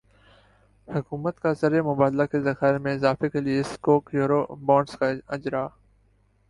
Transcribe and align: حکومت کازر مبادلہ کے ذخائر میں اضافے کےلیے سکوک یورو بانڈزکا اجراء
حکومت 0.87 1.39
کازر 1.39 1.81
مبادلہ 1.89 2.23
کے 2.31 2.39
ذخائر 2.47 2.77
میں 2.85 2.93
اضافے 2.95 3.29
کےلیے 3.33 3.61
سکوک 3.73 4.03
یورو 4.13 4.41
بانڈزکا 4.65 5.07
اجراء 5.35 5.67